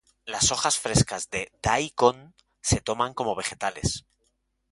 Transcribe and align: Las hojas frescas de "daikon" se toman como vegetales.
Las 0.25 0.51
hojas 0.51 0.79
frescas 0.79 1.29
de 1.29 1.51
"daikon" 1.61 2.33
se 2.59 2.81
toman 2.81 3.13
como 3.13 3.35
vegetales. 3.35 4.03